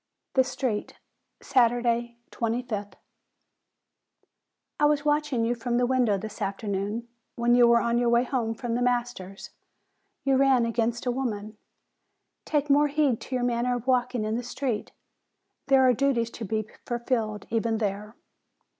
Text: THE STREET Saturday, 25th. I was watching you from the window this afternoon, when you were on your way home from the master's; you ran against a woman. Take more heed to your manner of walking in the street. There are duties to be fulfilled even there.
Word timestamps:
THE 0.33 0.43
STREET 0.43 0.95
Saturday, 1.43 2.17
25th. 2.31 2.93
I 4.79 4.85
was 4.85 5.05
watching 5.05 5.45
you 5.45 5.53
from 5.53 5.77
the 5.77 5.85
window 5.85 6.17
this 6.17 6.41
afternoon, 6.41 7.07
when 7.35 7.53
you 7.53 7.67
were 7.67 7.79
on 7.79 7.99
your 7.99 8.09
way 8.09 8.23
home 8.23 8.55
from 8.55 8.73
the 8.73 8.81
master's; 8.81 9.51
you 10.23 10.37
ran 10.37 10.65
against 10.65 11.05
a 11.05 11.11
woman. 11.11 11.55
Take 12.45 12.67
more 12.67 12.87
heed 12.87 13.21
to 13.21 13.35
your 13.35 13.43
manner 13.43 13.75
of 13.75 13.85
walking 13.85 14.23
in 14.25 14.37
the 14.37 14.41
street. 14.43 14.91
There 15.67 15.87
are 15.87 15.93
duties 15.93 16.31
to 16.31 16.45
be 16.45 16.67
fulfilled 16.87 17.45
even 17.51 17.77
there. 17.77 18.15